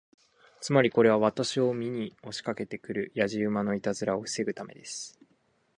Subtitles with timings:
[0.61, 5.19] つまり、これは私を見に押しかけて来るやじ馬のいたずらを防ぐためです。